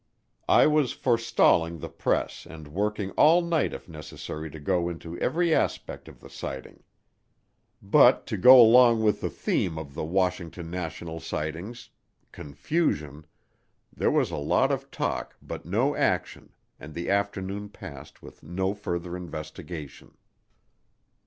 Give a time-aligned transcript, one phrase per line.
[0.49, 5.15] I was for stalling the press and working all night if necessary to go into
[5.19, 6.81] every aspect of the sighting.
[7.83, 11.91] But to go along with the theme of the Washington National Sightings
[12.31, 13.27] confusion
[13.93, 18.73] there was a lot of talk but no action and the afternoon passed with no
[18.73, 20.17] further investigation.